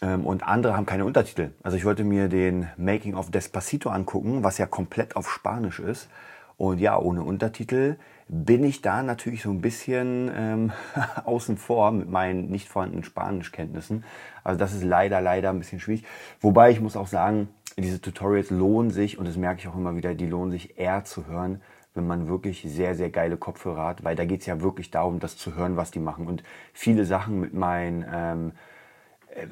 ähm, 0.01 0.25
und 0.25 0.43
andere 0.43 0.75
haben 0.75 0.85
keine 0.85 1.05
Untertitel. 1.05 1.51
Also 1.63 1.77
ich 1.77 1.85
wollte 1.85 2.03
mir 2.03 2.27
den 2.27 2.67
Making 2.77 3.15
of 3.15 3.31
Despacito 3.31 3.89
angucken, 3.89 4.43
was 4.43 4.57
ja 4.57 4.65
komplett 4.65 5.15
auf 5.15 5.29
Spanisch 5.29 5.79
ist. 5.79 6.09
Und 6.57 6.79
ja, 6.79 6.97
ohne 6.99 7.23
Untertitel 7.23 7.97
bin 8.27 8.63
ich 8.63 8.81
da 8.81 9.03
natürlich 9.03 9.43
so 9.43 9.49
ein 9.49 9.61
bisschen 9.61 10.31
ähm, 10.35 10.71
außen 11.25 11.57
vor 11.57 11.91
mit 11.91 12.09
meinen 12.09 12.49
nicht 12.49 12.67
vorhandenen 12.67 13.03
Spanischkenntnissen. 13.03 14.03
Also 14.43 14.59
das 14.59 14.73
ist 14.73 14.83
leider, 14.83 15.21
leider 15.21 15.49
ein 15.49 15.59
bisschen 15.59 15.79
schwierig. 15.79 16.05
Wobei 16.41 16.71
ich 16.71 16.81
muss 16.81 16.95
auch 16.95 17.07
sagen, 17.07 17.49
diese 17.77 18.01
Tutorials 18.01 18.49
lohnen 18.49 18.91
sich 18.91 19.17
und 19.17 19.27
das 19.27 19.37
merke 19.37 19.61
ich 19.61 19.67
auch 19.67 19.75
immer 19.75 19.95
wieder, 19.95 20.13
die 20.15 20.27
lohnen 20.27 20.51
sich 20.51 20.77
eher 20.77 21.03
zu 21.05 21.27
hören, 21.27 21.61
wenn 21.93 22.07
man 22.07 22.27
wirklich 22.27 22.63
sehr, 22.67 22.95
sehr 22.95 23.09
geile 23.09 23.37
Kopfhörer 23.37 23.85
hat, 23.85 24.03
weil 24.03 24.15
da 24.15 24.25
geht 24.25 24.41
es 24.41 24.45
ja 24.45 24.61
wirklich 24.61 24.91
darum, 24.91 25.19
das 25.19 25.37
zu 25.37 25.55
hören, 25.55 25.77
was 25.77 25.91
die 25.91 25.99
machen. 25.99 26.27
Und 26.27 26.43
viele 26.73 27.05
Sachen 27.05 27.39
mit 27.39 27.53
meinen 27.53 28.05
ähm, 28.11 28.51
äh, 29.35 29.47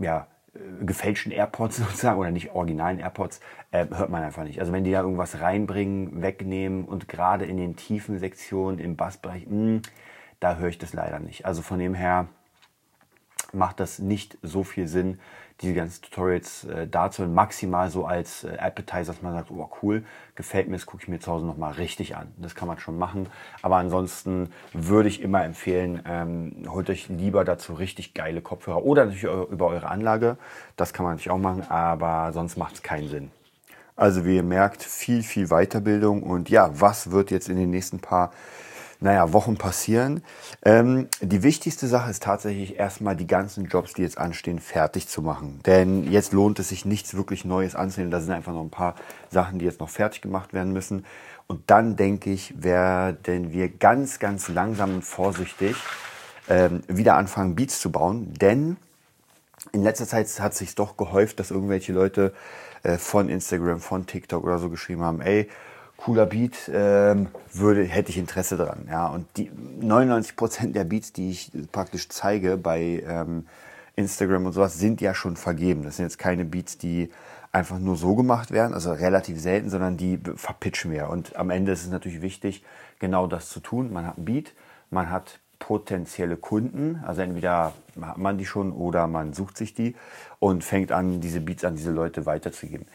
ja, 0.00 0.18
äh, 0.20 0.41
gefälschten 0.80 1.32
AirPods 1.32 1.76
sozusagen 1.78 2.18
oder 2.18 2.30
nicht 2.30 2.52
originalen 2.52 2.98
AirPods, 2.98 3.40
äh, 3.70 3.86
hört 3.90 4.10
man 4.10 4.22
einfach 4.22 4.44
nicht. 4.44 4.60
Also 4.60 4.72
wenn 4.72 4.84
die 4.84 4.92
da 4.92 5.00
irgendwas 5.00 5.40
reinbringen, 5.40 6.22
wegnehmen 6.22 6.84
und 6.84 7.08
gerade 7.08 7.44
in 7.44 7.56
den 7.56 7.76
tiefen 7.76 8.18
Sektionen 8.18 8.78
im 8.78 8.96
Bassbereich, 8.96 9.46
mh, 9.46 9.50
hm, 9.50 9.82
da 10.40 10.56
höre 10.56 10.68
ich 10.68 10.78
das 10.78 10.92
leider 10.92 11.20
nicht. 11.20 11.46
Also 11.46 11.62
von 11.62 11.78
dem 11.78 11.94
her 11.94 12.26
macht 13.52 13.80
das 13.80 13.98
nicht 13.98 14.38
so 14.42 14.64
viel 14.64 14.88
Sinn, 14.88 15.18
diese 15.60 15.74
ganzen 15.74 16.02
Tutorials 16.02 16.64
äh, 16.64 16.88
dazu 16.88 17.22
maximal 17.22 17.88
so 17.90 18.04
als 18.04 18.44
äh, 18.44 18.56
Appetizer, 18.58 19.12
dass 19.12 19.22
man 19.22 19.32
sagt, 19.32 19.50
oh 19.50 19.70
cool, 19.82 20.04
gefällt 20.34 20.68
mir, 20.68 20.76
das 20.76 20.86
gucke 20.86 21.04
ich 21.04 21.08
mir 21.08 21.20
zu 21.20 21.30
Hause 21.30 21.46
nochmal 21.46 21.72
richtig 21.74 22.16
an. 22.16 22.32
Das 22.36 22.54
kann 22.54 22.66
man 22.66 22.78
schon 22.78 22.98
machen. 22.98 23.28
Aber 23.62 23.76
ansonsten 23.76 24.50
würde 24.72 25.08
ich 25.08 25.22
immer 25.22 25.44
empfehlen, 25.44 26.02
ähm, 26.06 26.66
holt 26.68 26.90
euch 26.90 27.08
lieber 27.08 27.44
dazu 27.44 27.74
richtig 27.74 28.14
geile 28.14 28.42
Kopfhörer 28.42 28.84
oder 28.84 29.06
natürlich 29.06 29.24
über 29.50 29.68
eure 29.68 29.88
Anlage. 29.88 30.36
Das 30.76 30.92
kann 30.92 31.04
man 31.04 31.14
natürlich 31.14 31.30
auch 31.30 31.38
machen, 31.38 31.64
aber 31.68 32.32
sonst 32.32 32.56
macht 32.56 32.74
es 32.74 32.82
keinen 32.82 33.08
Sinn. 33.08 33.30
Also 33.94 34.24
wie 34.24 34.36
ihr 34.36 34.42
merkt, 34.42 34.82
viel, 34.82 35.22
viel 35.22 35.48
Weiterbildung 35.48 36.22
und 36.22 36.50
ja, 36.50 36.70
was 36.80 37.10
wird 37.10 37.30
jetzt 37.30 37.48
in 37.48 37.56
den 37.56 37.70
nächsten 37.70 38.00
paar 38.00 38.32
naja, 39.02 39.32
Wochen 39.32 39.56
passieren. 39.56 40.22
Ähm, 40.64 41.08
die 41.20 41.42
wichtigste 41.42 41.86
Sache 41.86 42.10
ist 42.10 42.22
tatsächlich 42.22 42.78
erstmal 42.78 43.16
die 43.16 43.26
ganzen 43.26 43.66
Jobs, 43.66 43.92
die 43.94 44.02
jetzt 44.02 44.16
anstehen, 44.16 44.60
fertig 44.60 45.08
zu 45.08 45.22
machen. 45.22 45.60
Denn 45.66 46.10
jetzt 46.10 46.32
lohnt 46.32 46.58
es 46.58 46.68
sich 46.68 46.84
nichts 46.84 47.14
wirklich 47.14 47.44
Neues 47.44 47.74
anzunehmen. 47.74 48.10
Da 48.10 48.20
sind 48.20 48.32
einfach 48.32 48.52
noch 48.52 48.62
ein 48.62 48.70
paar 48.70 48.94
Sachen, 49.30 49.58
die 49.58 49.64
jetzt 49.64 49.80
noch 49.80 49.88
fertig 49.88 50.22
gemacht 50.22 50.52
werden 50.52 50.72
müssen. 50.72 51.04
Und 51.48 51.62
dann 51.68 51.96
denke 51.96 52.30
ich, 52.30 52.54
werden 52.62 53.52
wir 53.52 53.68
ganz, 53.68 54.18
ganz 54.18 54.48
langsam 54.48 54.94
und 54.94 55.04
vorsichtig 55.04 55.76
ähm, 56.48 56.82
wieder 56.86 57.16
anfangen, 57.16 57.56
Beats 57.56 57.80
zu 57.80 57.90
bauen. 57.90 58.32
Denn 58.34 58.76
in 59.72 59.82
letzter 59.82 60.06
Zeit 60.06 60.28
hat 60.40 60.54
sich 60.54 60.74
doch 60.74 60.96
gehäuft, 60.96 61.40
dass 61.40 61.50
irgendwelche 61.50 61.92
Leute 61.92 62.32
äh, 62.84 62.98
von 62.98 63.28
Instagram, 63.28 63.80
von 63.80 64.06
TikTok 64.06 64.44
oder 64.44 64.58
so 64.58 64.70
geschrieben 64.70 65.02
haben, 65.02 65.20
ey, 65.20 65.48
cooler 66.04 66.26
Beat, 66.26 66.70
ähm, 66.72 67.28
würde, 67.52 67.84
hätte 67.84 68.10
ich 68.10 68.18
Interesse 68.18 68.56
dran. 68.56 68.88
Ja, 68.90 69.06
und 69.06 69.26
die 69.36 69.50
99 69.80 70.34
Prozent 70.34 70.74
der 70.74 70.84
Beats, 70.84 71.12
die 71.12 71.30
ich 71.30 71.52
praktisch 71.70 72.08
zeige 72.08 72.56
bei 72.56 73.04
ähm, 73.06 73.46
Instagram 73.94 74.46
und 74.46 74.52
sowas, 74.52 74.78
sind 74.78 75.00
ja 75.00 75.14
schon 75.14 75.36
vergeben. 75.36 75.84
Das 75.84 75.96
sind 75.96 76.06
jetzt 76.06 76.18
keine 76.18 76.44
Beats, 76.44 76.76
die 76.76 77.10
einfach 77.52 77.78
nur 77.78 77.96
so 77.96 78.16
gemacht 78.16 78.50
werden, 78.50 78.74
also 78.74 78.92
relativ 78.92 79.40
selten, 79.40 79.70
sondern 79.70 79.96
die 79.96 80.18
verpitchen 80.36 80.90
wir. 80.90 81.08
Und 81.08 81.36
am 81.36 81.50
Ende 81.50 81.70
ist 81.70 81.84
es 81.84 81.90
natürlich 81.90 82.20
wichtig, 82.20 82.64
genau 82.98 83.28
das 83.28 83.50
zu 83.50 83.60
tun. 83.60 83.92
Man 83.92 84.06
hat 84.06 84.18
ein 84.18 84.24
Beat, 84.24 84.54
man 84.90 85.08
hat 85.08 85.38
potenzielle 85.60 86.36
Kunden, 86.36 87.00
also 87.06 87.22
entweder 87.22 87.72
hat 88.00 88.18
man 88.18 88.38
die 88.38 88.46
schon 88.46 88.72
oder 88.72 89.06
man 89.06 89.32
sucht 89.32 89.56
sich 89.56 89.74
die 89.74 89.94
und 90.40 90.64
fängt 90.64 90.90
an, 90.90 91.20
diese 91.20 91.40
Beats 91.40 91.64
an 91.64 91.76
diese 91.76 91.92
Leute 91.92 92.26
weiterzugeben. 92.26 92.86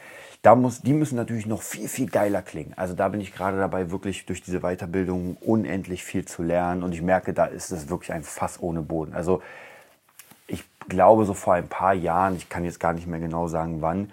Da 0.42 0.54
muss, 0.54 0.82
die 0.82 0.92
müssen 0.92 1.16
natürlich 1.16 1.46
noch 1.46 1.62
viel, 1.62 1.88
viel 1.88 2.08
geiler 2.08 2.42
klingen. 2.42 2.72
Also 2.76 2.94
da 2.94 3.08
bin 3.08 3.20
ich 3.20 3.34
gerade 3.34 3.58
dabei, 3.58 3.90
wirklich 3.90 4.24
durch 4.26 4.40
diese 4.40 4.60
Weiterbildung 4.60 5.36
unendlich 5.40 6.04
viel 6.04 6.24
zu 6.24 6.42
lernen. 6.42 6.82
Und 6.82 6.92
ich 6.92 7.02
merke, 7.02 7.34
da 7.34 7.46
ist 7.46 7.72
es 7.72 7.88
wirklich 7.88 8.12
ein 8.12 8.22
Fass 8.22 8.62
ohne 8.62 8.82
Boden. 8.82 9.14
Also 9.14 9.42
ich 10.46 10.64
glaube, 10.88 11.24
so 11.24 11.34
vor 11.34 11.54
ein 11.54 11.68
paar 11.68 11.92
Jahren, 11.94 12.36
ich 12.36 12.48
kann 12.48 12.64
jetzt 12.64 12.78
gar 12.78 12.92
nicht 12.92 13.06
mehr 13.06 13.20
genau 13.20 13.48
sagen, 13.48 13.82
wann, 13.82 14.12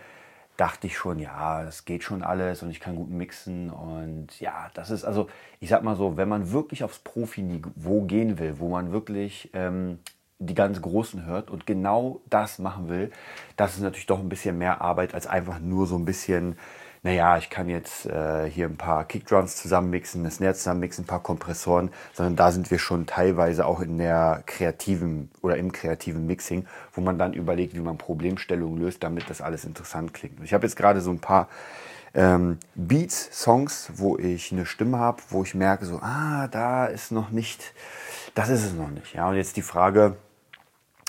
dachte 0.58 0.88
ich 0.88 0.98
schon, 0.98 1.20
ja, 1.20 1.64
das 1.64 1.86
geht 1.86 2.04
schon 2.04 2.24
alles 2.24 2.64
und 2.64 2.70
ich 2.70 2.80
kann 2.80 2.96
gut 2.96 3.10
mixen. 3.10 3.70
Und 3.70 4.40
ja, 4.40 4.70
das 4.74 4.90
ist 4.90 5.04
also, 5.04 5.28
ich 5.60 5.70
sag 5.70 5.84
mal 5.84 5.96
so, 5.96 6.18
wenn 6.18 6.30
man 6.30 6.52
wirklich 6.52 6.84
aufs 6.84 7.00
Profi-Niveau 7.00 8.02
gehen 8.04 8.40
will, 8.40 8.60
wo 8.60 8.70
man 8.70 8.92
wirklich 8.92 9.50
ähm, 9.54 10.00
die 10.46 10.56
ganz 10.56 10.82
Großen 10.82 11.26
hört 11.26 11.50
und 11.50 11.66
genau 11.66 12.22
das 12.30 12.60
machen 12.60 12.90
will, 12.90 13.12
das 13.58 13.76
ist 13.76 13.82
natürlich 13.82 14.06
doch 14.08 14.20
ein 14.20 14.30
bisschen 14.30 14.58
mehr 14.58 14.82
Arbeit 14.82 15.14
als 15.14 15.28
einfach 15.28 15.60
nur 15.60 15.88
so 15.88 15.96
ein 15.98 16.06
bisschen, 16.06 16.58
naja, 17.04 17.38
ich 17.38 17.50
kann 17.50 17.70
jetzt 17.70 18.08
äh, 18.08 18.50
hier 18.50 18.66
ein 18.66 18.78
paar 18.78 19.06
Kickdrums 19.06 19.58
zusammenmixen, 19.58 20.22
eine 20.22 20.32
Snare 20.32 20.56
zusammenmixen, 20.56 21.04
ein 21.04 21.08
paar 21.08 21.22
Kompressoren, 21.22 21.92
sondern 22.14 22.36
da 22.36 22.52
sind 22.52 22.72
wir 22.72 22.80
schon 22.80 23.06
teilweise 23.06 23.66
auch 23.66 23.80
in 23.80 23.98
der 23.98 24.42
kreativen 24.46 25.30
oder 25.42 25.58
im 25.58 25.72
kreativen 25.72 26.26
Mixing, 26.26 26.66
wo 26.94 27.02
man 27.02 27.20
dann 27.20 27.34
überlegt, 27.34 27.76
wie 27.76 27.80
man 27.80 27.98
Problemstellungen 27.98 28.82
löst, 28.82 29.04
damit 29.04 29.30
das 29.30 29.42
alles 29.42 29.66
interessant 29.66 30.14
klingt. 30.14 30.44
Ich 30.44 30.54
habe 30.54 30.66
jetzt 30.66 30.76
gerade 30.76 31.02
so 31.02 31.12
ein 31.12 31.20
paar 31.20 31.48
ähm, 32.16 32.58
Beats, 32.74 33.30
Songs, 33.32 33.92
wo 33.96 34.18
ich 34.18 34.52
eine 34.52 34.66
Stimme 34.66 34.98
habe, 34.98 35.22
wo 35.30 35.44
ich 35.44 35.54
merke 35.54 35.86
so, 35.86 36.00
ah, 36.02 36.48
da 36.48 36.86
ist 36.86 37.12
noch 37.12 37.30
nicht, 37.30 37.74
das 38.34 38.50
ist 38.50 38.66
es 38.66 38.74
noch 38.74 38.90
nicht. 38.90 39.14
Ja, 39.14 39.30
und 39.30 39.36
jetzt 39.36 39.58
die 39.58 39.62
Frage, 39.62 40.16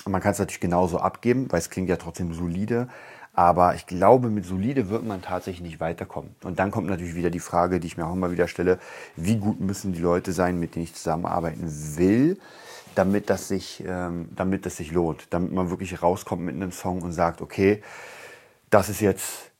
man 0.07 0.21
kann 0.21 0.31
es 0.31 0.39
natürlich 0.39 0.59
genauso 0.59 0.99
abgeben, 0.99 1.47
weil 1.49 1.59
es 1.59 1.69
klingt 1.69 1.89
ja 1.89 1.97
trotzdem 1.97 2.33
solide. 2.33 2.87
Aber 3.33 3.75
ich 3.75 3.85
glaube, 3.85 4.29
mit 4.29 4.45
solide 4.45 4.89
wird 4.89 5.05
man 5.05 5.21
tatsächlich 5.21 5.61
nicht 5.61 5.79
weiterkommen. 5.79 6.35
Und 6.43 6.57
dann 6.57 6.71
kommt 6.71 6.87
natürlich 6.87 7.13
wieder 7.13 7.29
die 7.29 7.39
Frage, 7.39 7.79
die 7.79 7.85
ich 7.85 7.95
mir 7.95 8.07
auch 8.07 8.13
immer 8.13 8.31
wieder 8.31 8.47
stelle, 8.47 8.79
wie 9.15 9.37
gut 9.37 9.59
müssen 9.59 9.93
die 9.93 10.01
Leute 10.01 10.31
sein, 10.31 10.59
mit 10.59 10.73
denen 10.73 10.85
ich 10.85 10.95
zusammenarbeiten 10.95 11.71
will, 11.97 12.39
damit 12.95 13.29
das 13.29 13.47
sich, 13.47 13.83
ähm, 13.85 14.29
damit 14.35 14.65
das 14.65 14.77
sich 14.77 14.91
lohnt. 14.91 15.27
Damit 15.29 15.51
man 15.51 15.69
wirklich 15.69 16.01
rauskommt 16.01 16.41
mit 16.41 16.55
einem 16.55 16.71
Song 16.71 17.03
und 17.03 17.11
sagt, 17.11 17.41
okay, 17.41 17.83
das 18.71 18.89
ist 18.89 19.01
jetzt 19.01 19.51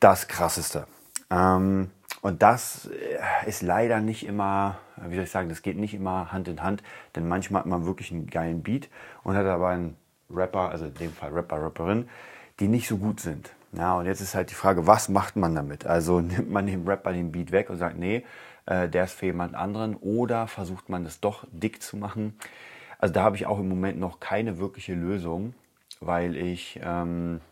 das 0.00 0.26
Krasseste. 0.26 0.88
Ähm, 1.30 1.90
und 2.24 2.40
das 2.40 2.86
äh, 2.86 3.46
ist 3.46 3.60
leider 3.60 4.00
nicht 4.00 4.24
immer, 4.24 4.78
wie 4.96 5.14
soll 5.14 5.24
ich 5.24 5.30
sagen, 5.30 5.50
das 5.50 5.60
geht 5.60 5.76
nicht 5.76 5.92
immer 5.92 6.32
Hand 6.32 6.48
in 6.48 6.62
Hand, 6.62 6.82
denn 7.14 7.28
manchmal 7.28 7.60
hat 7.60 7.66
man 7.66 7.84
wirklich 7.84 8.12
einen 8.12 8.28
geilen 8.28 8.62
Beat 8.62 8.88
und 9.24 9.36
hat 9.36 9.44
aber 9.44 9.68
einen 9.68 9.98
Rapper, 10.30 10.70
also 10.70 10.86
in 10.86 10.94
dem 10.94 11.12
Fall 11.12 11.32
Rapper, 11.32 11.60
Rapperin, 11.60 12.08
die 12.60 12.68
nicht 12.68 12.88
so 12.88 12.96
gut 12.96 13.20
sind. 13.20 13.50
Ja, 13.72 13.98
und 13.98 14.06
jetzt 14.06 14.22
ist 14.22 14.34
halt 14.34 14.48
die 14.48 14.54
Frage, 14.54 14.86
was 14.86 15.10
macht 15.10 15.36
man 15.36 15.54
damit? 15.54 15.84
Also 15.84 16.20
nimmt 16.22 16.50
man 16.50 16.66
dem 16.66 16.88
Rapper 16.88 17.12
den 17.12 17.30
Beat 17.30 17.52
weg 17.52 17.68
und 17.68 17.76
sagt, 17.76 17.98
nee, 17.98 18.24
äh, 18.64 18.88
der 18.88 19.04
ist 19.04 19.12
für 19.12 19.26
jemand 19.26 19.54
anderen 19.54 19.94
oder 19.94 20.46
versucht 20.46 20.88
man 20.88 21.04
es 21.04 21.20
doch 21.20 21.44
dick 21.52 21.82
zu 21.82 21.98
machen? 21.98 22.38
Also 22.98 23.12
da 23.12 23.22
habe 23.22 23.36
ich 23.36 23.44
auch 23.44 23.58
im 23.58 23.68
Moment 23.68 24.00
noch 24.00 24.18
keine 24.18 24.58
wirkliche 24.58 24.94
Lösung, 24.94 25.52
weil 26.00 26.36
ich 26.38 26.80
ähm, 26.82 27.42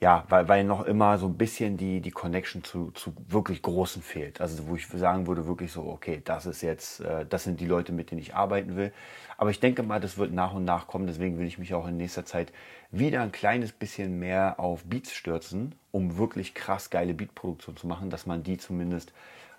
ja, 0.00 0.24
weil, 0.28 0.48
weil 0.48 0.64
noch 0.64 0.84
immer 0.84 1.18
so 1.18 1.26
ein 1.26 1.36
bisschen 1.36 1.76
die, 1.76 2.00
die 2.00 2.10
Connection 2.10 2.64
zu, 2.64 2.90
zu 2.92 3.14
wirklich 3.28 3.62
Großen 3.62 4.02
fehlt. 4.02 4.40
Also 4.40 4.66
wo 4.68 4.76
ich 4.76 4.86
sagen 4.88 5.26
würde, 5.26 5.46
wirklich 5.46 5.72
so, 5.72 5.86
okay, 5.86 6.20
das 6.24 6.46
ist 6.46 6.62
jetzt, 6.62 7.00
äh, 7.00 7.24
das 7.26 7.44
sind 7.44 7.60
die 7.60 7.66
Leute, 7.66 7.92
mit 7.92 8.10
denen 8.10 8.20
ich 8.20 8.34
arbeiten 8.34 8.76
will. 8.76 8.92
Aber 9.36 9.50
ich 9.50 9.60
denke 9.60 9.82
mal, 9.82 10.00
das 10.00 10.18
wird 10.18 10.32
nach 10.32 10.52
und 10.52 10.64
nach 10.64 10.86
kommen. 10.86 11.06
Deswegen 11.06 11.38
will 11.38 11.46
ich 11.46 11.58
mich 11.58 11.74
auch 11.74 11.86
in 11.86 11.96
nächster 11.96 12.24
Zeit 12.24 12.52
wieder 12.90 13.22
ein 13.22 13.32
kleines 13.32 13.72
bisschen 13.72 14.18
mehr 14.18 14.58
auf 14.58 14.84
Beats 14.84 15.12
stürzen, 15.12 15.74
um 15.90 16.18
wirklich 16.18 16.54
krass 16.54 16.90
geile 16.90 17.14
Beatproduktion 17.14 17.76
zu 17.76 17.86
machen, 17.86 18.10
dass 18.10 18.26
man 18.26 18.42
die 18.42 18.58
zumindest 18.58 19.12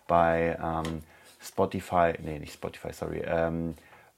bei 0.07 0.57
ähm, 0.61 1.01
Spotify, 1.41 2.13
nee, 2.23 2.39
nicht 2.39 2.53
Spotify, 2.53 2.93
sorry, 2.93 3.23
ähm, 3.25 3.75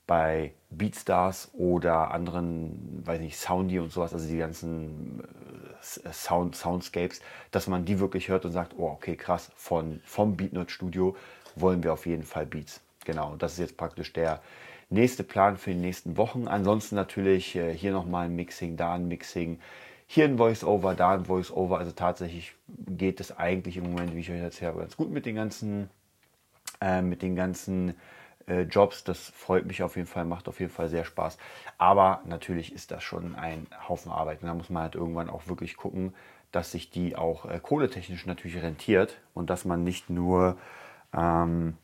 bei 0.08 0.54
Beatstars 0.70 1.52
oder 1.54 2.12
anderen, 2.12 3.04
weiß 3.06 3.20
nicht, 3.20 3.38
Soundy 3.38 3.80
und 3.80 3.92
sowas, 3.92 4.14
also 4.14 4.28
die 4.28 4.38
ganzen 4.38 5.20
äh, 5.20 5.47
Sound, 5.81 6.55
Soundscapes, 6.55 7.22
dass 7.51 7.67
man 7.67 7.86
die 7.86 8.00
wirklich 8.00 8.27
hört 8.27 8.46
und 8.46 8.51
sagt, 8.51 8.74
oh, 8.77 8.88
okay, 8.88 9.15
krass, 9.15 9.51
von, 9.55 10.01
vom 10.05 10.36
BeatNote 10.38 10.72
Studio 10.72 11.15
wollen 11.55 11.84
wir 11.84 11.93
auf 11.93 12.05
jeden 12.05 12.24
Fall 12.24 12.46
Beats. 12.46 12.81
Genau, 13.05 13.36
das 13.38 13.53
ist 13.53 13.60
jetzt 13.60 13.77
praktisch 13.77 14.13
der 14.13 14.41
nächste 14.89 15.24
Plan 15.24 15.57
für 15.57 15.72
die 15.72 15.77
nächsten 15.77 16.17
Wochen. 16.17 16.48
Ansonsten 16.48 16.96
natürlich 16.96 17.55
äh, 17.55 17.74
hier 17.74 17.91
nochmal 17.91 18.25
ein 18.25 18.36
Mixing, 18.36 18.77
da 18.77 18.93
ein 18.93 19.07
Mixing, 19.07 19.60
hier 20.07 20.25
ein 20.25 20.38
Voice-Over, 20.38 20.96
da 20.96 21.13
ein 21.13 21.25
Voice-Over. 21.25 21.77
Also 21.77 21.91
tatsächlich 21.91 22.53
geht 22.67 23.19
es 23.19 23.38
eigentlich 23.38 23.77
im 23.77 23.84
Moment, 23.91 24.15
wie 24.15 24.19
ich 24.19 24.31
euch 24.31 24.39
erzähle, 24.39 24.74
ganz 24.74 24.96
gut 24.96 25.12
mit 25.12 25.25
den 25.25 25.36
ganzen, 25.36 25.89
äh, 26.81 27.01
mit 27.01 27.22
den 27.22 27.36
ganzen 27.36 27.96
äh, 28.48 28.62
Jobs. 28.62 29.04
Das 29.04 29.30
freut 29.30 29.66
mich 29.66 29.84
auf 29.84 29.96
jeden 29.96 30.08
Fall, 30.08 30.25
macht 30.25 30.48
auf 30.48 30.60
jeden 30.60 30.72
Fall 30.72 30.89
sehr 30.89 31.06
Spaß. 31.06 31.38
Aber 31.77 32.22
natürlich 32.25 32.74
ist 32.74 32.92
das 32.92 33.04
schon 33.04 33.36
ein 33.36 33.68
Haufen 33.88 34.12
Arbeit. 34.12 34.42
Und 34.42 34.48
da 34.48 34.54
muss 34.54 34.70
man 34.70 34.84
halt 34.84 34.96
irgendwann 34.96 35.30
auch 35.30 35.48
wirklich 35.48 35.77
gucken, 35.77 36.13
dass 36.51 36.72
sich 36.72 36.89
die 36.89 37.16
auch 37.16 37.46
äh, 37.46 37.60
kohletechnisch 37.62 38.25
natürlich 38.25 38.62
rentiert 38.62 39.20
und 39.34 39.50
dass 39.50 39.66
man 39.66 39.84
nicht 39.84 40.10
nur, 40.10 40.58
ähm, 41.13 41.77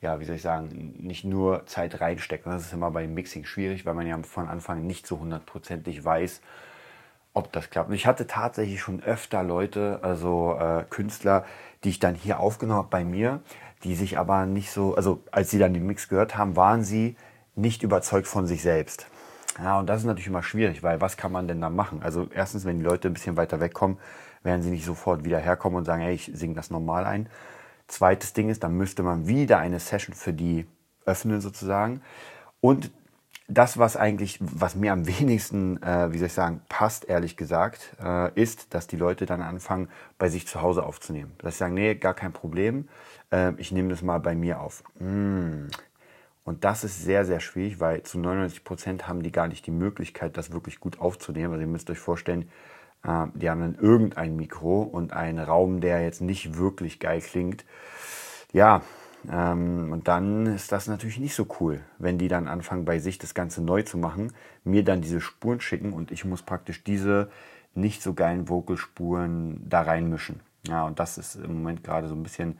ja, 0.00 0.20
wie 0.20 0.24
soll 0.24 0.36
ich 0.36 0.42
sagen, 0.42 0.94
nicht 0.98 1.24
nur 1.24 1.66
Zeit 1.66 2.00
reinsteckt. 2.00 2.46
Das 2.46 2.62
ist 2.62 2.72
immer 2.72 2.90
bei 2.90 3.06
Mixing 3.06 3.44
schwierig, 3.44 3.84
weil 3.84 3.94
man 3.94 4.06
ja 4.06 4.16
von 4.22 4.48
Anfang 4.48 4.86
nicht 4.86 5.06
so 5.06 5.18
hundertprozentig 5.18 6.04
weiß, 6.04 6.40
ob 7.32 7.52
das 7.52 7.68
klappt. 7.68 7.88
Und 7.88 7.96
ich 7.96 8.06
hatte 8.06 8.26
tatsächlich 8.26 8.80
schon 8.80 9.02
öfter 9.02 9.42
Leute, 9.42 9.98
also 10.02 10.56
äh, 10.58 10.84
Künstler, 10.88 11.44
die 11.82 11.90
ich 11.90 11.98
dann 11.98 12.14
hier 12.14 12.38
aufgenommen 12.38 12.78
habe 12.78 12.88
bei 12.88 13.04
mir, 13.04 13.40
die 13.84 13.94
sich 13.94 14.18
aber 14.18 14.46
nicht 14.46 14.70
so, 14.70 14.94
also 14.94 15.22
als 15.30 15.50
sie 15.50 15.58
dann 15.58 15.74
den 15.74 15.86
Mix 15.86 16.08
gehört 16.08 16.36
haben, 16.36 16.56
waren 16.56 16.82
sie 16.82 17.16
nicht 17.54 17.82
überzeugt 17.82 18.26
von 18.26 18.46
sich 18.46 18.62
selbst. 18.62 19.06
Ja, 19.62 19.78
und 19.78 19.86
das 19.86 20.00
ist 20.00 20.06
natürlich 20.06 20.26
immer 20.26 20.42
schwierig, 20.42 20.82
weil 20.82 21.00
was 21.00 21.16
kann 21.16 21.30
man 21.30 21.46
denn 21.46 21.60
da 21.60 21.70
machen? 21.70 22.02
Also 22.02 22.26
erstens, 22.34 22.64
wenn 22.64 22.78
die 22.78 22.84
Leute 22.84 23.08
ein 23.08 23.14
bisschen 23.14 23.36
weiter 23.36 23.60
wegkommen, 23.60 23.98
werden 24.42 24.62
sie 24.62 24.70
nicht 24.70 24.84
sofort 24.84 25.24
wieder 25.24 25.38
herkommen 25.38 25.78
und 25.78 25.84
sagen, 25.84 26.02
hey, 26.02 26.14
ich 26.14 26.30
singe 26.34 26.54
das 26.54 26.70
normal 26.70 27.04
ein. 27.04 27.28
Zweites 27.86 28.32
Ding 28.32 28.48
ist, 28.48 28.64
dann 28.64 28.74
müsste 28.74 29.02
man 29.02 29.28
wieder 29.28 29.58
eine 29.58 29.78
Session 29.78 30.14
für 30.16 30.32
die 30.32 30.66
öffnen 31.04 31.40
sozusagen. 31.40 32.00
Und 32.60 32.90
das, 33.48 33.78
was 33.78 33.96
eigentlich, 33.96 34.38
was 34.40 34.74
mir 34.74 34.92
am 34.92 35.06
wenigsten, 35.06 35.82
äh, 35.82 36.12
wie 36.12 36.18
soll 36.18 36.28
ich 36.28 36.32
sagen, 36.32 36.62
passt, 36.68 37.04
ehrlich 37.08 37.36
gesagt, 37.36 37.94
äh, 38.02 38.32
ist, 38.40 38.74
dass 38.74 38.86
die 38.86 38.96
Leute 38.96 39.26
dann 39.26 39.42
anfangen, 39.42 39.88
bei 40.18 40.28
sich 40.28 40.46
zu 40.46 40.62
Hause 40.62 40.84
aufzunehmen. 40.84 41.32
Dass 41.38 41.54
sie 41.54 41.58
sagen, 41.58 41.74
nee, 41.74 41.94
gar 41.94 42.14
kein 42.14 42.32
Problem, 42.32 42.88
äh, 43.30 43.52
ich 43.58 43.72
nehme 43.72 43.90
das 43.90 44.02
mal 44.02 44.18
bei 44.18 44.34
mir 44.34 44.60
auf. 44.60 44.82
Mm. 44.98 45.66
Und 46.46 46.64
das 46.64 46.84
ist 46.84 47.02
sehr, 47.02 47.24
sehr 47.24 47.40
schwierig, 47.40 47.80
weil 47.80 48.02
zu 48.02 48.18
99 48.18 48.64
Prozent 48.64 49.08
haben 49.08 49.22
die 49.22 49.32
gar 49.32 49.48
nicht 49.48 49.66
die 49.66 49.70
Möglichkeit, 49.70 50.36
das 50.36 50.52
wirklich 50.52 50.78
gut 50.78 51.00
aufzunehmen. 51.00 51.54
Also 51.54 51.62
ihr 51.62 51.66
müsst 51.66 51.88
euch 51.88 51.98
vorstellen, 51.98 52.50
äh, 53.02 53.26
die 53.34 53.48
haben 53.48 53.60
dann 53.60 53.74
irgendein 53.74 54.36
Mikro 54.36 54.82
und 54.82 55.12
einen 55.12 55.38
Raum, 55.38 55.80
der 55.80 56.02
jetzt 56.02 56.20
nicht 56.20 56.56
wirklich 56.56 57.00
geil 57.00 57.20
klingt. 57.20 57.64
Ja, 58.52 58.82
ähm, 59.30 59.92
und 59.92 60.08
dann 60.08 60.46
ist 60.46 60.72
das 60.72 60.86
natürlich 60.86 61.18
nicht 61.18 61.34
so 61.34 61.46
cool, 61.60 61.80
wenn 61.98 62.18
die 62.18 62.28
dann 62.28 62.48
anfangen, 62.48 62.84
bei 62.84 62.98
sich 62.98 63.18
das 63.18 63.34
Ganze 63.34 63.62
neu 63.62 63.82
zu 63.82 63.98
machen, 63.98 64.32
mir 64.64 64.84
dann 64.84 65.00
diese 65.00 65.20
Spuren 65.20 65.60
schicken 65.60 65.92
und 65.92 66.10
ich 66.10 66.24
muss 66.24 66.42
praktisch 66.42 66.84
diese 66.84 67.30
nicht 67.74 68.02
so 68.02 68.14
geilen 68.14 68.48
Vocalspuren 68.48 69.68
da 69.68 69.82
reinmischen. 69.82 70.40
Ja, 70.66 70.84
und 70.84 70.98
das 70.98 71.18
ist 71.18 71.36
im 71.36 71.54
Moment 71.54 71.84
gerade 71.84 72.08
so 72.08 72.14
ein 72.14 72.22
bisschen 72.22 72.58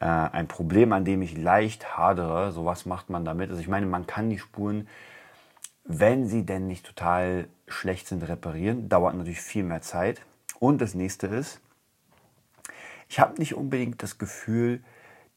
äh, 0.00 0.06
ein 0.06 0.48
Problem, 0.48 0.92
an 0.92 1.04
dem 1.04 1.22
ich 1.22 1.36
leicht 1.36 1.96
hadere. 1.96 2.52
So 2.52 2.64
was 2.64 2.86
macht 2.86 3.10
man 3.10 3.24
damit? 3.24 3.50
Also 3.50 3.60
ich 3.60 3.68
meine, 3.68 3.86
man 3.86 4.06
kann 4.06 4.30
die 4.30 4.38
Spuren, 4.38 4.88
wenn 5.84 6.26
sie 6.26 6.46
denn 6.46 6.66
nicht 6.66 6.86
total 6.86 7.48
schlecht 7.68 8.06
sind, 8.06 8.26
reparieren. 8.26 8.88
Dauert 8.88 9.14
natürlich 9.14 9.40
viel 9.40 9.64
mehr 9.64 9.82
Zeit. 9.82 10.22
Und 10.58 10.80
das 10.80 10.94
nächste 10.94 11.26
ist, 11.26 11.60
ich 13.08 13.20
habe 13.20 13.38
nicht 13.38 13.54
unbedingt 13.54 14.02
das 14.02 14.18
Gefühl, 14.18 14.82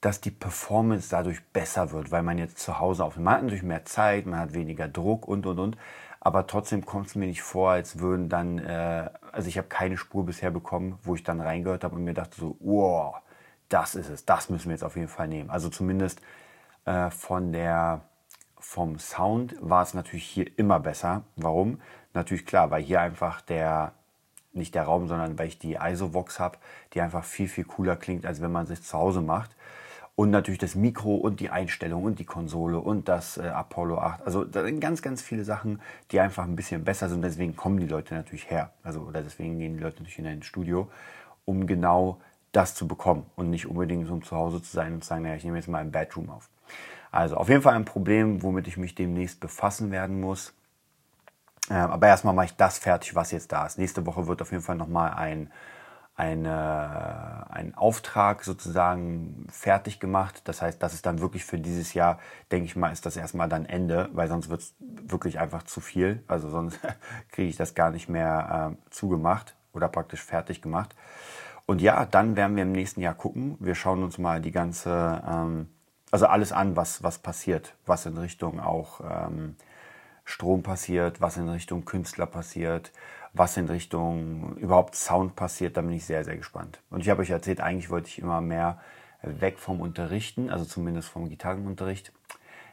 dass 0.01 0.21
die 0.21 0.31
Performance 0.31 1.09
dadurch 1.09 1.43
besser 1.53 1.91
wird, 1.91 2.11
weil 2.11 2.23
man 2.23 2.37
jetzt 2.37 2.59
zu 2.59 2.79
Hause 2.79 3.03
auf. 3.03 3.17
Man 3.17 3.33
hat 3.33 3.43
natürlich 3.43 3.63
mehr 3.63 3.85
Zeit, 3.85 4.25
man 4.25 4.39
hat 4.39 4.53
weniger 4.53 4.87
Druck 4.87 5.27
und 5.27 5.45
und 5.45 5.59
und. 5.59 5.77
Aber 6.19 6.45
trotzdem 6.45 6.85
kommt 6.85 7.07
es 7.07 7.15
mir 7.15 7.27
nicht 7.27 7.41
vor, 7.41 7.71
als 7.71 7.99
würden 7.99 8.29
dann, 8.29 8.59
äh, 8.59 9.09
also 9.31 9.47
ich 9.47 9.57
habe 9.57 9.67
keine 9.67 9.97
Spur 9.97 10.25
bisher 10.25 10.51
bekommen, 10.51 10.99
wo 11.03 11.15
ich 11.15 11.23
dann 11.23 11.41
reingehört 11.41 11.83
habe 11.83 11.95
und 11.95 12.03
mir 12.03 12.13
dachte 12.13 12.39
so, 12.39 12.57
wow, 12.59 13.15
das 13.69 13.95
ist 13.95 14.09
es, 14.09 14.25
das 14.25 14.49
müssen 14.49 14.65
wir 14.65 14.73
jetzt 14.73 14.83
auf 14.83 14.95
jeden 14.95 15.07
Fall 15.07 15.27
nehmen. 15.27 15.49
Also 15.49 15.69
zumindest 15.69 16.21
äh, 16.85 17.09
von 17.11 17.51
der, 17.51 18.01
vom 18.59 18.99
Sound 18.99 19.55
war 19.59 19.83
es 19.83 19.93
natürlich 19.93 20.25
hier 20.25 20.47
immer 20.57 20.79
besser. 20.79 21.23
Warum? 21.35 21.79
Natürlich 22.13 22.45
klar, 22.45 22.71
weil 22.71 22.83
hier 22.83 23.01
einfach 23.01 23.41
der, 23.41 23.93
nicht 24.53 24.75
der 24.75 24.83
Raum, 24.83 25.07
sondern 25.07 25.37
weil 25.37 25.47
ich 25.47 25.59
die 25.59 25.75
ISO-Vox 25.75 26.39
habe, 26.39 26.57
die 26.93 27.01
einfach 27.01 27.23
viel, 27.23 27.47
viel 27.47 27.65
cooler 27.65 27.95
klingt, 27.95 28.25
als 28.25 28.41
wenn 28.41 28.51
man 28.51 28.69
es 28.69 28.83
zu 28.83 28.97
Hause 28.97 29.21
macht. 29.21 29.55
Und 30.17 30.31
natürlich 30.31 30.57
das 30.57 30.73
Mikro 30.73 31.13
und 31.13 31.39
die 31.39 31.51
Einstellung 31.51 32.03
und 32.03 32.17
die 32.17 32.25
Konsole 32.25 32.79
und 32.79 33.07
das 33.07 33.37
äh, 33.37 33.43
Apollo 33.43 33.99
8. 33.99 34.25
Also 34.25 34.45
da 34.45 34.63
sind 34.63 34.79
ganz, 34.79 35.03
ganz 35.03 35.21
viele 35.21 35.43
Sachen, 35.43 35.79
die 36.09 36.19
einfach 36.19 36.43
ein 36.43 36.55
bisschen 36.55 36.83
besser 36.83 37.07
sind. 37.07 37.21
Deswegen 37.21 37.55
kommen 37.55 37.79
die 37.79 37.85
Leute 37.85 38.15
natürlich 38.15 38.49
her. 38.49 38.71
Also 38.81 39.01
oder 39.01 39.21
deswegen 39.21 39.59
gehen 39.59 39.75
die 39.75 39.79
Leute 39.79 39.97
natürlich 39.97 40.17
in 40.17 40.25
ein 40.25 40.41
Studio, 40.41 40.89
um 41.45 41.67
genau 41.67 42.19
das 42.51 42.73
zu 42.73 42.87
bekommen 42.87 43.27
und 43.35 43.51
nicht 43.51 43.67
unbedingt 43.67 44.07
so 44.07 44.13
um 44.13 44.23
zu 44.23 44.35
Hause 44.35 44.59
zu 44.59 44.75
sein 44.75 44.95
und 44.95 45.03
zu 45.03 45.09
sagen, 45.09 45.21
naja, 45.21 45.35
ich 45.35 45.43
nehme 45.43 45.57
jetzt 45.57 45.67
mal 45.67 45.81
ein 45.81 45.91
Bedroom 45.91 46.31
auf. 46.31 46.49
Also 47.11 47.37
auf 47.37 47.47
jeden 47.47 47.61
Fall 47.61 47.75
ein 47.75 47.85
Problem, 47.85 48.41
womit 48.41 48.67
ich 48.67 48.77
mich 48.77 48.95
demnächst 48.95 49.39
befassen 49.39 49.91
werden 49.91 50.19
muss. 50.19 50.51
Ähm, 51.69 51.91
aber 51.91 52.07
erstmal 52.07 52.33
mache 52.33 52.47
ich 52.47 52.55
das 52.55 52.79
fertig, 52.79 53.13
was 53.13 53.29
jetzt 53.29 53.51
da 53.51 53.67
ist. 53.67 53.77
Nächste 53.77 54.07
Woche 54.07 54.25
wird 54.25 54.41
auf 54.41 54.51
jeden 54.51 54.63
Fall 54.63 54.77
nochmal 54.77 55.13
ein 55.13 55.51
eine, 56.17 57.45
ein 57.51 57.75
Auftrag 57.75 58.43
sozusagen 58.43 59.45
fertig 59.51 59.99
gemacht. 59.99 60.41
Das 60.45 60.63
heißt, 60.63 60.81
das 60.81 60.95
ist 60.95 61.05
dann 61.05 61.19
wirklich 61.21 61.45
für 61.45 61.59
dieses 61.59 61.93
Jahr, 61.93 62.17
denke 62.51 62.65
ich 62.65 62.75
mal, 62.75 62.91
ist 62.91 63.05
das 63.05 63.15
erstmal 63.15 63.47
dann 63.47 63.65
Ende, 63.65 64.09
weil 64.13 64.27
sonst 64.27 64.49
wird 64.49 64.61
es 64.61 64.75
wirklich 64.79 65.39
einfach 65.39 65.61
zu 65.61 65.79
viel. 65.79 66.23
Also 66.27 66.49
sonst 66.49 66.79
kriege 67.31 67.47
ich 67.47 67.55
das 67.55 67.75
gar 67.75 67.91
nicht 67.91 68.09
mehr 68.09 68.73
äh, 68.73 68.89
zugemacht 68.89 69.55
oder 69.73 69.87
praktisch 69.87 70.23
fertig 70.23 70.63
gemacht. 70.63 70.95
Und 71.67 71.81
ja, 71.81 72.03
dann 72.05 72.35
werden 72.35 72.55
wir 72.55 72.63
im 72.63 72.71
nächsten 72.71 73.01
Jahr 73.01 73.13
gucken. 73.13 73.55
Wir 73.59 73.75
schauen 73.75 74.01
uns 74.01 74.17
mal 74.17 74.41
die 74.41 74.51
ganze, 74.51 75.21
ähm, 75.27 75.69
also 76.09 76.25
alles 76.25 76.51
an, 76.51 76.75
was, 76.75 77.03
was 77.03 77.19
passiert, 77.19 77.75
was 77.85 78.07
in 78.07 78.17
Richtung 78.17 78.59
auch 78.59 79.01
ähm, 79.01 79.55
Strom 80.27 80.61
passiert, 80.61 81.21
was 81.21 81.37
in 81.37 81.47
Richtung 81.47 81.85
Künstler 81.85 82.25
passiert, 82.25 82.91
was 83.31 83.55
in 83.55 83.67
Richtung 83.67 84.57
überhaupt 84.57 84.93
Sound 84.93 85.37
passiert, 85.37 85.77
da 85.77 85.81
bin 85.81 85.93
ich 85.93 86.05
sehr, 86.05 86.25
sehr 86.25 86.35
gespannt. 86.35 86.81
Und 86.89 86.99
ich 86.99 87.09
habe 87.09 87.21
euch 87.21 87.29
erzählt, 87.29 87.61
eigentlich 87.61 87.89
wollte 87.89 88.09
ich 88.09 88.19
immer 88.19 88.41
mehr 88.41 88.77
weg 89.21 89.57
vom 89.57 89.79
Unterrichten, 89.79 90.49
also 90.49 90.65
zumindest 90.65 91.07
vom 91.07 91.29
Gitarrenunterricht. 91.29 92.11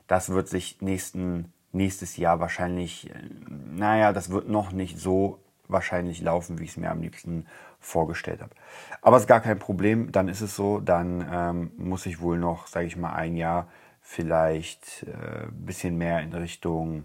Das 0.09 0.31
wird 0.31 0.49
sich 0.49 0.83
nächsten, 0.83 1.53
nächstes 1.71 2.17
Jahr 2.17 2.41
wahrscheinlich, 2.41 3.13
naja, 3.49 4.13
das 4.13 4.31
wird 4.31 4.49
noch 4.49 4.73
nicht 4.73 4.99
so 4.99 5.39
wahrscheinlich 5.69 6.21
laufen, 6.23 6.59
wie 6.59 6.65
ich 6.65 6.71
es 6.71 6.77
mir 6.77 6.91
am 6.91 7.03
liebsten 7.03 7.47
vorgestellt 7.79 8.43
habe. 8.43 8.55
Aber 9.01 9.17
es 9.17 9.23
ist 9.23 9.29
gar 9.29 9.41
kein 9.41 9.61
Problem, 9.61 10.11
dann 10.11 10.27
ist 10.27 10.41
es 10.41 10.57
so, 10.57 10.81
dann 10.81 11.25
ähm, 11.31 11.71
muss 11.77 12.05
ich 12.05 12.21
wohl 12.21 12.37
noch, 12.37 12.67
sage 12.67 12.87
ich 12.87 12.97
mal, 12.97 13.13
ein 13.13 13.37
Jahr 13.37 13.69
vielleicht 14.01 15.07
ein 15.07 15.13
äh, 15.13 15.53
bisschen 15.53 15.97
mehr 15.97 16.21
in 16.21 16.33
Richtung 16.33 17.05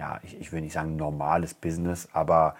ja, 0.00 0.18
ich, 0.22 0.40
ich 0.40 0.50
will 0.50 0.62
nicht 0.62 0.72
sagen 0.72 0.96
normales 0.96 1.52
Business, 1.52 2.08
aber 2.12 2.56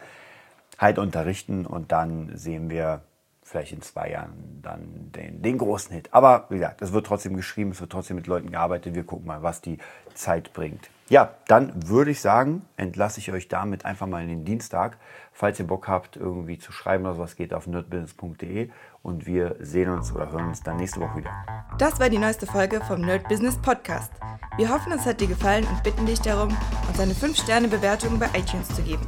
halt 0.78 0.98
unterrichten 0.98 1.66
und 1.66 1.90
dann 1.90 2.36
sehen 2.36 2.68
wir 2.70 3.00
vielleicht 3.42 3.72
in 3.72 3.82
zwei 3.82 4.10
Jahren 4.10 4.60
dann 4.62 5.10
den, 5.16 5.42
den 5.42 5.58
großen 5.58 5.92
Hit. 5.92 6.10
Aber 6.12 6.46
wie 6.50 6.58
gesagt, 6.58 6.82
es 6.82 6.92
wird 6.92 7.06
trotzdem 7.06 7.34
geschrieben, 7.34 7.70
es 7.70 7.80
wird 7.80 7.90
trotzdem 7.90 8.16
mit 8.16 8.26
Leuten 8.26 8.50
gearbeitet. 8.50 8.94
Wir 8.94 9.04
gucken 9.04 9.26
mal, 9.26 9.42
was 9.42 9.60
die 9.60 9.78
Zeit 10.14 10.52
bringt. 10.52 10.90
Ja, 11.10 11.34
dann 11.48 11.72
würde 11.88 12.12
ich 12.12 12.20
sagen, 12.20 12.62
entlasse 12.76 13.18
ich 13.18 13.32
euch 13.32 13.48
damit 13.48 13.84
einfach 13.84 14.06
mal 14.06 14.22
in 14.22 14.28
den 14.28 14.44
Dienstag. 14.44 14.96
Falls 15.32 15.58
ihr 15.58 15.66
Bock 15.66 15.88
habt, 15.88 16.16
irgendwie 16.16 16.56
zu 16.56 16.70
schreiben 16.70 17.04
oder 17.04 17.16
sowas, 17.16 17.34
geht 17.34 17.52
auf 17.52 17.66
nerdbusiness.de 17.66 18.70
und 19.02 19.26
wir 19.26 19.56
sehen 19.58 19.90
uns 19.90 20.14
oder 20.14 20.30
hören 20.30 20.46
uns 20.46 20.62
dann 20.62 20.76
nächste 20.76 21.00
Woche 21.00 21.16
wieder. 21.16 21.32
Das 21.78 21.98
war 21.98 22.10
die 22.10 22.18
neueste 22.18 22.46
Folge 22.46 22.80
vom 22.82 23.00
Nerd 23.00 23.28
Business 23.28 23.56
Podcast. 23.56 24.12
Wir 24.56 24.68
hoffen, 24.72 24.92
es 24.92 25.04
hat 25.04 25.20
dir 25.20 25.26
gefallen 25.26 25.66
und 25.66 25.82
bitten 25.82 26.06
dich 26.06 26.20
darum, 26.20 26.56
uns 26.86 27.00
eine 27.00 27.14
5-Sterne-Bewertung 27.14 28.16
bei 28.20 28.26
iTunes 28.38 28.68
zu 28.68 28.82
geben. 28.82 29.02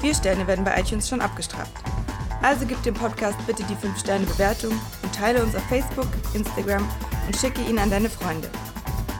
Vier 0.00 0.14
Sterne 0.14 0.46
werden 0.46 0.64
bei 0.64 0.78
iTunes 0.78 1.08
schon 1.08 1.20
abgestraft. 1.20 1.72
Also 2.40 2.66
gib 2.66 2.80
dem 2.84 2.94
Podcast 2.94 3.44
bitte 3.48 3.64
die 3.64 3.74
5-Sterne-Bewertung 3.74 4.80
und 5.02 5.12
teile 5.12 5.42
uns 5.42 5.56
auf 5.56 5.64
Facebook, 5.64 6.06
Instagram 6.34 6.88
und 7.26 7.36
schicke 7.36 7.62
ihn 7.62 7.80
an 7.80 7.90
deine 7.90 8.08
Freunde. 8.08 8.48